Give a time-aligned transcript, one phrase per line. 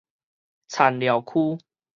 [0.67, 1.59] 田寮區